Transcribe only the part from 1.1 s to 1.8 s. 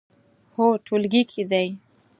کې دی